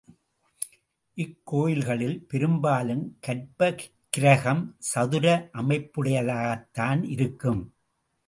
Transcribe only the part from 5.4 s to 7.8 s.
அமைப்புடையதாகத்தான் இருக்கும்.